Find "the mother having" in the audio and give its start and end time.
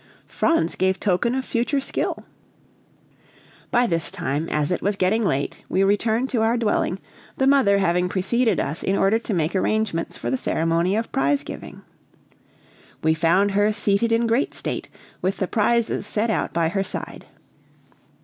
7.37-8.09